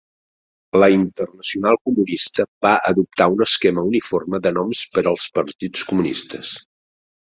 La 0.83 0.87
Internacional 0.95 1.77
Comunista 1.91 2.47
va 2.67 2.73
adoptar 2.93 3.29
un 3.37 3.47
esquema 3.49 3.87
uniforme 3.93 4.43
de 4.49 4.57
noms 4.59 4.85
per 4.99 5.09
als 5.15 5.31
partits 5.41 5.91
comunistes. 5.95 6.61